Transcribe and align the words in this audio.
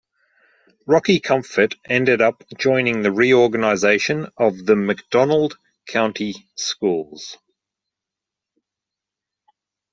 Rocky 0.87 1.19
Comfort 1.19 1.75
ended 1.85 2.23
up 2.23 2.43
joining 2.57 3.03
the 3.03 3.11
reorganization 3.11 4.29
of 4.35 4.65
the 4.65 4.75
McDonald 4.75 5.59
County 5.85 6.33
schools. 6.55 7.37